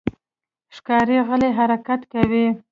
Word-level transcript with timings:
ښکاري 0.75 1.17
غلی 1.27 1.49
حرکت 1.57 2.01
کوي. 2.13 2.47